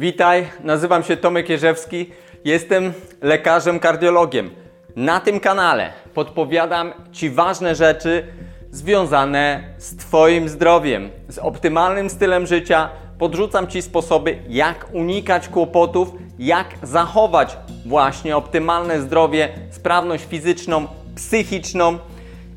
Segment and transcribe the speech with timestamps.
[0.00, 2.10] Witaj, nazywam się Tomek Jerzewski.
[2.44, 4.50] Jestem lekarzem kardiologiem.
[4.96, 8.26] Na tym kanale podpowiadam Ci ważne rzeczy
[8.70, 12.88] związane z Twoim zdrowiem, z optymalnym stylem życia.
[13.18, 21.98] Podrzucam Ci sposoby, jak unikać kłopotów, jak zachować właśnie optymalne zdrowie, sprawność fizyczną, psychiczną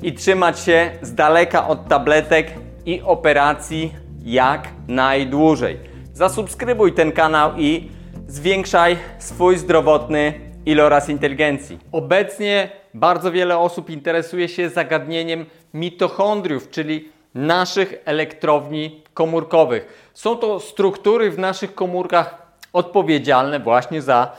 [0.01, 2.51] i trzymać się z daleka od tabletek
[2.85, 3.93] i operacji
[4.25, 5.92] jak najdłużej.
[6.13, 7.89] Zasubskrybuj ten kanał i
[8.27, 10.33] zwiększaj swój zdrowotny
[10.65, 11.79] iloraz inteligencji.
[11.91, 20.11] Obecnie bardzo wiele osób interesuje się zagadnieniem mitochondriów, czyli naszych elektrowni komórkowych.
[20.13, 24.31] Są to struktury w naszych komórkach odpowiedzialne właśnie za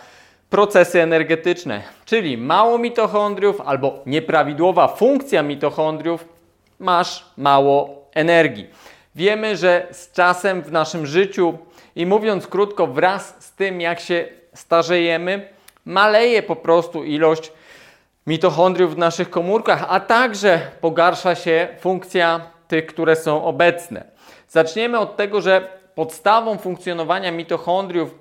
[0.51, 6.29] procesy energetyczne, czyli mało mitochondriów albo nieprawidłowa funkcja mitochondriów,
[6.79, 8.67] masz mało energii.
[9.17, 11.59] Wiemy, że z czasem w naszym życiu
[11.97, 15.49] i mówiąc krótko, wraz z tym jak się starzejemy,
[15.85, 17.53] maleje po prostu ilość
[18.27, 24.05] mitochondriów w naszych komórkach, a także pogarsza się funkcja tych, które są obecne.
[24.49, 28.15] Zaczniemy od tego, że podstawą funkcjonowania mitochondriów,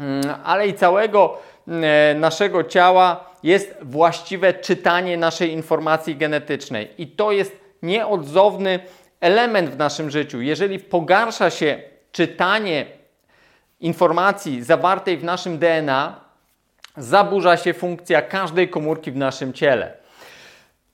[0.00, 6.88] mm, ale i całego mm, naszego ciała jest właściwe czytanie naszej informacji genetycznej.
[6.98, 8.80] I to jest nieodzowny
[9.20, 10.40] element w naszym życiu.
[10.40, 12.86] Jeżeli pogarsza się czytanie
[13.80, 16.20] informacji zawartej w naszym DNA,
[16.96, 19.92] zaburza się funkcja każdej komórki w naszym ciele.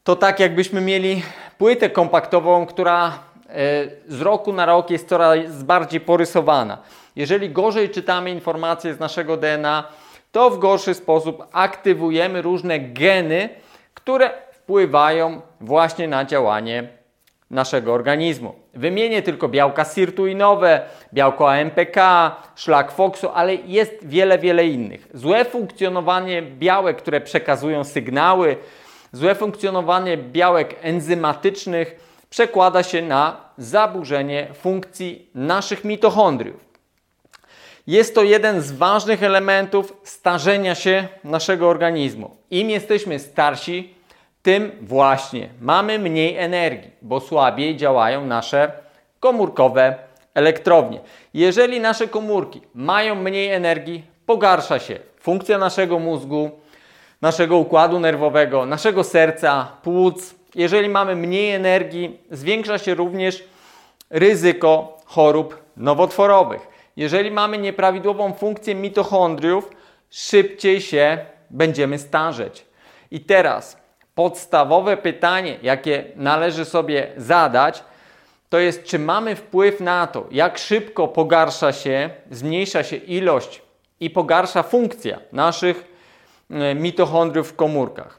[0.05, 1.23] To tak, jakbyśmy mieli
[1.59, 3.53] płytę kompaktową, która e,
[4.09, 6.79] z roku na rok jest coraz bardziej porysowana.
[7.17, 9.85] Jeżeli gorzej czytamy informacje z naszego DNA,
[10.33, 13.49] to w gorszy sposób aktywujemy różne geny,
[13.95, 16.89] które wpływają właśnie na działanie
[17.55, 18.55] naszego organizmu.
[18.75, 20.81] Wymienię tylko białka sirtuinowe,
[21.13, 21.97] białko AMPK,
[22.57, 25.09] szlak Foxu, ale jest wiele, wiele innych.
[25.15, 28.57] Złe funkcjonowanie białek, które przekazują sygnały,
[29.13, 31.97] złe funkcjonowanie białek enzymatycznych
[32.31, 36.65] przekłada się na zaburzenie funkcji naszych mitochondriów.
[37.87, 42.37] Jest to jeden z ważnych elementów starzenia się naszego organizmu.
[42.51, 43.94] Im jesteśmy starsi,
[44.45, 48.73] tym właśnie mamy mniej energii, bo słabiej działają nasze
[49.21, 49.95] komórkowe
[50.35, 51.01] elektrownie.
[51.35, 56.51] Jeżeli nasze komórki mają mniej energii, pogarsza się funkcja naszego mózgu,
[57.23, 60.35] naszego układu nerwowego, naszego serca, płuc.
[60.55, 63.45] Jeżeli mamy mniej energii, zwiększa się również
[64.11, 66.69] ryzyko chorób nowotworowych.
[66.97, 69.71] Jeżeli mamy nieprawidłową funkcję mitochondriów,
[70.11, 71.19] szybciej się
[71.51, 72.67] będziemy starzeć.
[73.11, 73.84] I teraz
[74.15, 77.85] podstawowe pytanie, jakie należy sobie zadać,
[78.49, 83.63] to jest, czy mamy wpływ na to, jak szybko pogarsza się, zmniejsza się ilość
[84.01, 85.85] i pogarsza funkcja naszych
[86.51, 88.19] e, mitochondriów w komórkach.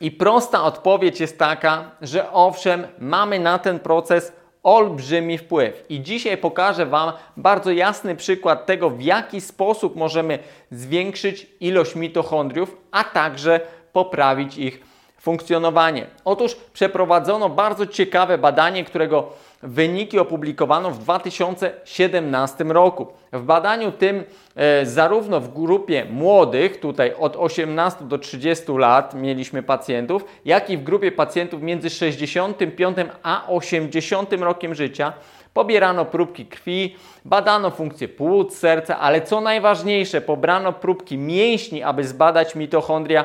[0.00, 5.84] I prosta odpowiedź jest taka, że owszem, mamy na ten proces olbrzymi wpływ.
[5.88, 10.38] I dzisiaj pokażę Wam bardzo jasny przykład tego, w jaki sposób możemy
[10.70, 13.60] zwiększyć ilość mitochondriów, a także
[13.92, 14.95] poprawić ich
[15.26, 16.06] funkcjonowanie.
[16.24, 19.32] Otóż przeprowadzono bardzo ciekawe badanie, którego
[19.62, 23.06] wyniki opublikowano w 2017 roku.
[23.32, 24.24] W badaniu tym
[24.56, 30.78] e, zarówno w grupie młodych, tutaj od 18 do 30 lat mieliśmy pacjentów, jak i
[30.78, 35.12] w grupie pacjentów między 65 a 80 rokiem życia
[35.54, 42.54] pobierano próbki krwi, badano funkcję płuc, serca, ale co najważniejsze, pobrano próbki mięśni, aby zbadać
[42.54, 43.24] mitochondria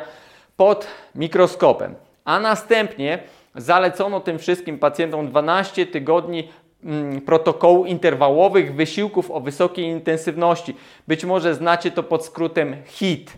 [0.58, 1.96] pod mikroskopem.
[2.26, 3.20] A następnie
[3.56, 6.50] zalecono tym wszystkim pacjentom 12 tygodni
[6.84, 10.76] mm, protokołu interwałowych wysiłków o wysokiej intensywności.
[11.08, 13.34] Być może znacie to pod skrótem HIT,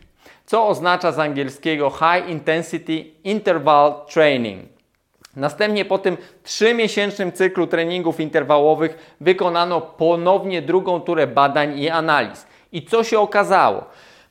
[0.46, 4.74] co oznacza z angielskiego High Intensity Interval Training.
[5.36, 12.48] Następnie po tym trzymiesięcznym cyklu treningów interwałowych wykonano ponownie drugą turę badań i analiz.
[12.72, 13.86] I co się okazało?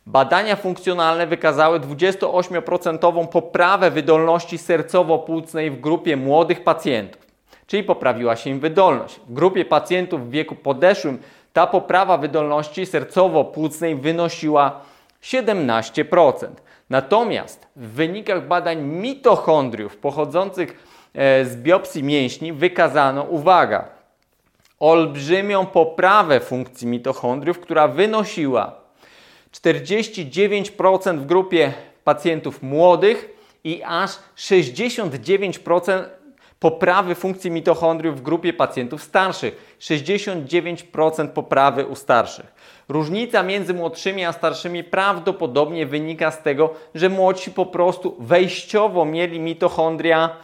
[0.07, 7.27] Badania funkcjonalne wykazały 28% poprawę wydolności sercowo-płucnej w grupie młodych pacjentów,
[7.67, 9.21] czyli poprawiła się im wydolność.
[9.29, 11.19] W grupie pacjentów w wieku podeszłym
[11.53, 14.81] ta poprawa wydolności sercowo-płucnej wynosiła
[15.23, 16.47] 17%.
[16.91, 20.71] Natomiast w wynikach badań mitochondriów pochodzących
[21.15, 23.89] e, z biopsji mięśni wykazano, uwaga,
[24.81, 28.82] olbrzymią poprawę funkcji mitochondriów, która wynosiła
[29.53, 31.73] 49% w grupie
[32.05, 33.29] pacjentów młodych
[33.65, 36.05] i aż 69%
[36.63, 39.77] poprawy funkcji mitochondriów w grupie pacjentów starszych.
[39.81, 42.55] 69% poprawy u starszych.
[42.89, 49.41] Różnica między młodszymi a starszymi prawdopodobnie wynika z tego, że młodsi po prostu wejściowo mieli
[49.41, 50.37] mitochondria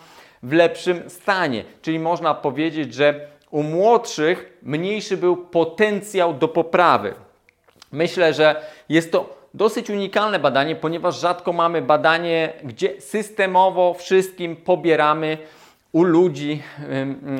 [0.43, 1.65] w lepszym stanie.
[1.83, 7.15] Czyli można powiedzieć, że u młodszych mniejszy był potencjał do poprawy.
[7.93, 15.39] Myślę, że jest to dosyć unikalne badanie, ponieważ rzadko mamy badanie, gdzie systemowo wszystkim pobieramy
[15.93, 16.63] u ludzi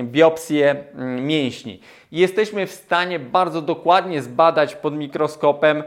[0.03, 0.85] biopsję
[1.21, 1.81] mięśni.
[2.13, 5.83] Jesteśmy w stanie bardzo dokładnie zbadać pod mikroskopem,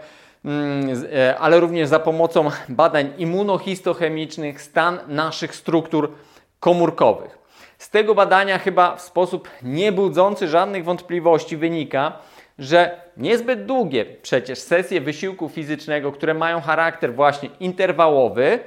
[1.14, 6.12] e, ale również za pomocą badań immunohistochemicznych stan naszych struktur
[6.60, 7.38] komórkowych.
[7.78, 12.14] Z tego badania chyba w sposób niebudzący żadnych wątpliwości wynika,
[12.62, 18.60] że niezbyt długie przecież sesje wysiłku fizycznego, które mają charakter właśnie interwałowy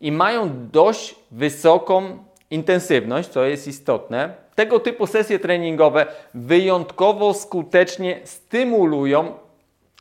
[0.00, 9.34] i mają dość wysoką intensywność, co jest istotne, tego typu sesje treningowe wyjątkowo skutecznie stymulują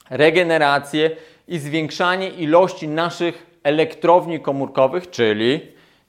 [0.10, 1.12] regenerację
[1.48, 5.62] i zwiększanie ilości naszych elektrowni komórkowych, czyli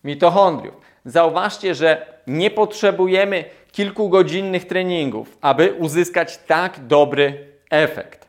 [0.05, 0.75] mitochondriów.
[1.05, 8.29] Zauważcie, że nie potrzebujemy kilkugodzinnych treningów, aby uzyskać tak dobry efekt.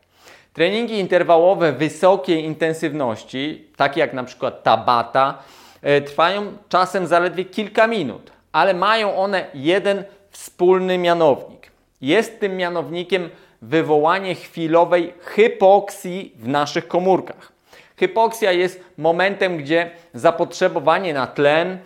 [0.54, 5.38] Treningi interwałowe wysokiej intensywności, takie jak na przykład Tabata,
[5.82, 11.72] e, trwają czasem zaledwie kilka minut, ale mają one jeden wspólny mianownik.
[12.02, 13.30] Jest tym mianownikiem
[13.62, 17.52] wywołanie chwilowej hypoksji w naszych komórkach.
[17.98, 21.78] Hypoksja jest momentem, gdzie zapotrzebowanie na tlen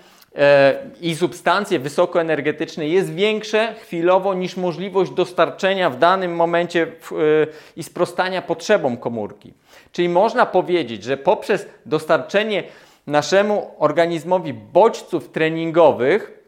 [1.02, 6.88] i substancje wysokoenergetyczne jest większe chwilowo niż możliwość dostarczenia w danym momencie e,
[7.76, 9.54] i sprostania potrzebom komórki.
[9.92, 12.64] Czyli można powiedzieć, że poprzez dostarczenie
[13.08, 16.44] naszemu organizmowi bodźców treningowych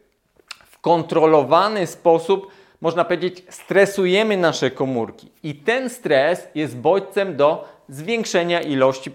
[0.70, 2.50] w kontrolowany sposób,
[2.80, 5.28] można powiedzieć, stresujemy nasze komórki.
[5.42, 9.10] I ten stres jest bodźcem do zwiększenia ilości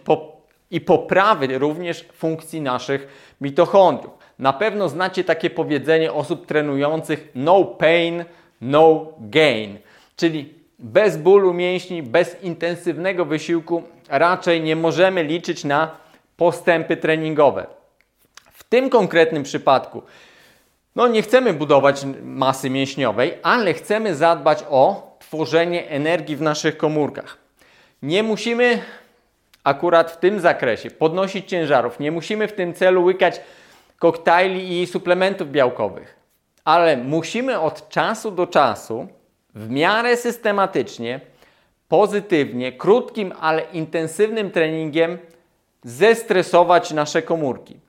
[0.71, 3.07] i poprawy również funkcji naszych
[3.41, 4.24] mitochondriów.
[4.39, 8.25] Na pewno znacie takie powiedzenie osób trenujących no pain,
[8.61, 9.77] no gain,
[10.15, 15.91] czyli bez bólu mięśni, bez intensywnego wysiłku raczej nie możemy liczyć na
[16.37, 17.67] postępy treningowe.
[18.53, 20.01] W tym konkretnym przypadku
[20.95, 27.37] no nie chcemy budować masy mięśniowej, ale chcemy zadbać o tworzenie energii w naszych komórkach.
[28.01, 28.81] Nie musimy
[29.63, 33.41] akurat w tym zakresie podnosić ciężarów, nie musimy w tym celu łykać
[33.99, 36.15] koktajli i suplementów białkowych.
[36.65, 39.07] Ale musimy od czasu do czasu,
[39.55, 41.19] w miarę systematycznie,
[41.87, 45.17] pozytywnie, krótkim, ale intensywnym treningiem
[45.83, 47.79] zestresować nasze komórki.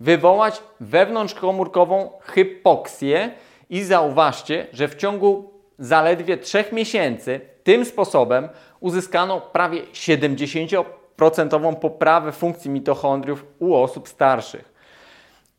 [0.00, 3.30] Wywołać wewnątrzkomórkową hypoksję
[3.70, 8.48] i zauważcie, że w ciągu zaledwie 3 miesięcy tym sposobem
[8.80, 14.75] uzyskano prawie 70% poprawę funkcji mitochondriów u osób starszych.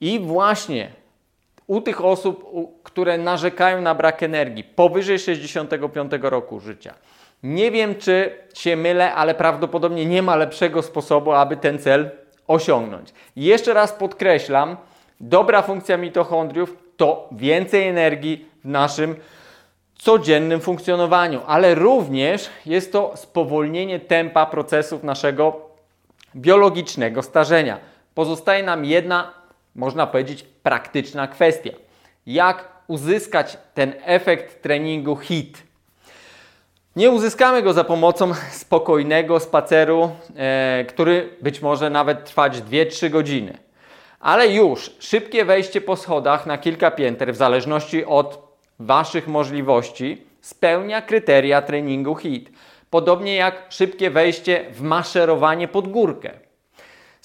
[0.02, 0.90] I właśnie
[1.68, 2.46] u tych osób,
[2.84, 6.94] które narzekają na brak energii powyżej 65 roku życia.
[7.44, 12.10] Nie wiem, czy się mylę, ale prawdopodobnie nie ma lepszego sposobu, aby ten cel
[12.48, 13.14] osiągnąć.
[13.36, 14.78] Jeszcze raz podkreślam,
[15.20, 19.16] dobra funkcja mitochondriów to więcej energii w naszym
[19.96, 25.62] codziennym funkcjonowaniu, ale również jest to spowolnienie tempa procesów naszego
[26.36, 27.78] biologicznego starzenia.
[28.16, 29.34] Pozostaje nam jedna
[29.78, 31.72] można powiedzieć, praktyczna kwestia.
[32.26, 35.64] Jak uzyskać ten efekt treningu HIT?
[36.96, 43.58] Nie uzyskamy go za pomocą spokojnego spaceru, e, który być może nawet trwać 2-3 godziny.
[44.20, 48.48] Ale już szybkie wejście po schodach na kilka pięter, w zależności od
[48.80, 52.50] Waszych możliwości, spełnia kryteria treningu HIT.
[52.90, 56.47] Podobnie jak szybkie wejście w maszerowanie pod górkę.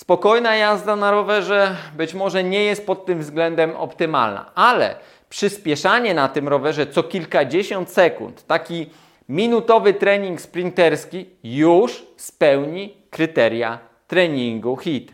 [0.02, 4.94] Spokojna jazda na rowerze być może nie jest pod tym względem optymalna, ale
[5.28, 8.86] przyspieszanie na tym rowerze co kilkadziesiąt sekund, taki
[9.28, 15.12] minutowy trening sprinterski już spełni kryteria treningu HIT.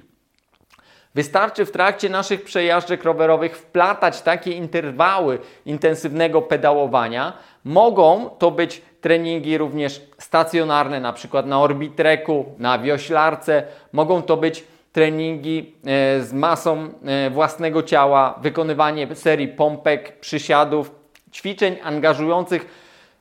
[1.14, 7.32] Wystarczy w trakcie naszych przejażdżek rowerowych wplatać takie interwały intensywnego pedałowania.
[7.64, 13.62] Mogą to być treningi również stacjonarne, na przykład na orbitreku, na wioślarce.
[13.92, 20.90] Mogą to być treningi e, z masą e, własnego ciała, wykonywanie serii pompek, przysiadów,
[21.32, 22.66] ćwiczeń angażujących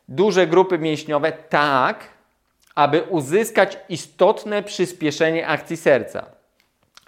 [0.07, 2.07] duże grupy mięśniowe tak,
[2.75, 6.25] aby uzyskać istotne przyspieszenie akcji serca.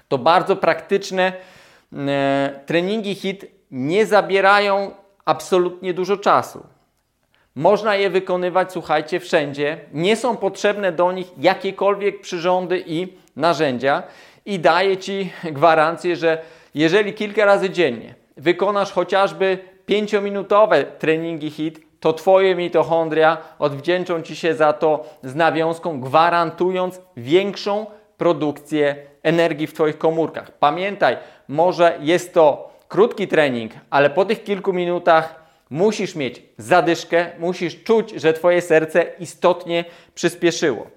[0.07, 1.33] To bardzo praktyczne
[1.93, 4.91] e, treningi HIT nie zabierają
[5.25, 6.63] absolutnie dużo czasu.
[7.55, 9.79] Można je wykonywać, słuchajcie, wszędzie.
[9.93, 14.03] Nie są potrzebne do nich jakiekolwiek przyrządy i narzędzia.
[14.45, 16.41] I daję Ci gwarancję, że
[16.75, 19.57] jeżeli kilka razy dziennie wykonasz chociażby
[19.89, 27.85] 5-minutowe treningi HIT, to Twoje mitochondria odwdzięczą Ci się za to z nawiązką, gwarantując większą
[28.17, 30.51] produkcję energii w Twoich komórkach.
[30.51, 31.17] Pamiętaj,
[31.47, 38.11] może jest to krótki trening, ale po tych kilku minutach musisz mieć zadyszkę, musisz czuć,
[38.11, 40.87] że Twoje serce istotnie przyspieszyło.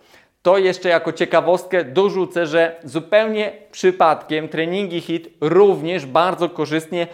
[0.42, 7.06] To jeszcze jako ciekawostkę dorzucę, że zupełnie przypadkiem treningi HIT również bardzo korzystnie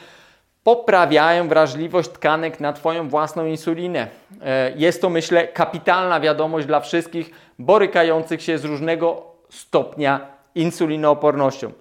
[0.64, 4.08] poprawiają wrażliwość tkanek na Twoją własną insulinę.
[4.42, 10.20] E, jest to, myślę, kapitalna wiadomość dla wszystkich borykających się z różnego stopnia
[10.54, 11.72] insulinoopornością.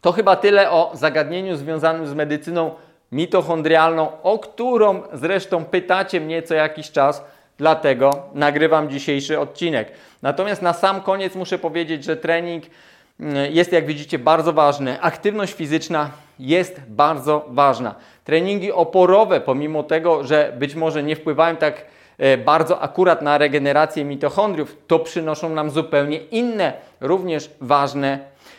[0.00, 2.70] To chyba tyle o zagadnieniu związanym z medycyną
[3.12, 7.24] mitochondrialną, o którą zresztą pytacie mnie co jakiś czas,
[7.58, 9.92] dlatego nagrywam dzisiejszy odcinek.
[10.22, 12.64] Natomiast na sam koniec muszę powiedzieć, że trening
[13.20, 15.00] mm, jest, jak widzicie, bardzo ważny.
[15.00, 17.94] Aktywność fizyczna jest bardzo ważna.
[18.24, 21.84] Treningi oporowe, pomimo tego, że być może nie wpływają tak
[22.18, 28.18] e, bardzo akurat na regenerację mitochondriów, to przynoszą nam zupełnie inne, również ważne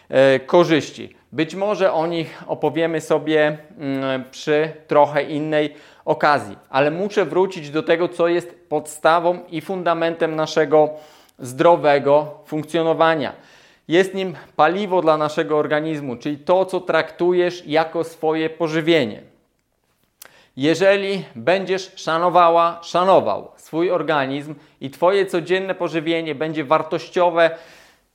[0.09, 1.15] e, korzyści.
[1.31, 5.75] Być może o nich opowiemy sobie mm, przy trochę innej
[6.05, 10.89] okazji, ale muszę wrócić do tego, co jest podstawą i fundamentem naszego
[11.39, 13.33] zdrowego funkcjonowania.
[13.87, 19.21] Jest nim paliwo dla naszego organizmu, czyli to, co traktujesz jako swoje pożywienie.
[20.57, 27.51] Jeżeli będziesz szanowała, szanował swój organizm i Twoje codzienne pożywienie będzie wartościowe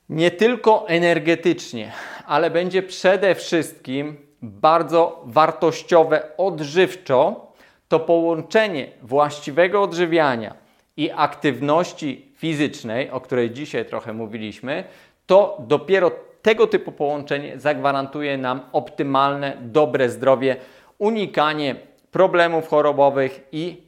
[0.08, 1.92] nie tylko energetycznie,
[2.26, 7.49] ale będzie przede wszystkim bardzo wartościowe odżywczo,
[7.90, 10.54] to połączenie właściwego odżywiania
[10.96, 14.84] i aktywności fizycznej, o której dzisiaj trochę mówiliśmy,
[15.26, 16.10] to dopiero
[16.42, 20.56] tego typu połączenie zagwarantuje nam optymalne, dobre zdrowie,
[20.98, 21.76] unikanie
[22.10, 23.82] problemów chorobowych i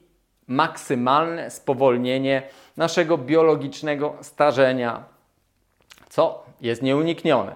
[0.46, 2.42] maksymalne spowolnienie
[2.76, 5.04] naszego biologicznego starzenia,
[6.08, 7.54] co jest nieuniknione.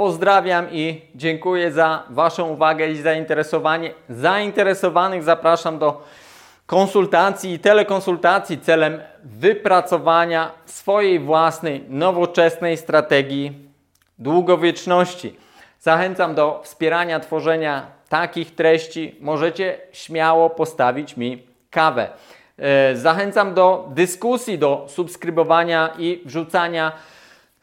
[0.00, 3.94] Pozdrawiam i dziękuję za Waszą uwagę i zainteresowanie.
[4.08, 6.02] Zainteresowanych zapraszam do
[6.66, 13.52] konsultacji i telekonsultacji celem wypracowania swojej własnej, nowoczesnej strategii
[14.18, 15.36] długowieczności.
[15.80, 19.16] Zachęcam do wspierania tworzenia takich treści.
[19.20, 22.08] Możecie śmiało postawić mi kawę.
[22.58, 26.92] E, zachęcam do dyskusji, do subskrybowania i wrzucania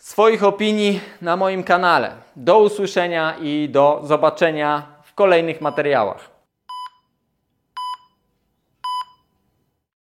[0.07, 2.11] swoich opinii na moim kanale.
[2.35, 6.36] Do usłyszenia i do zobaczenia w kolejnych materiałach.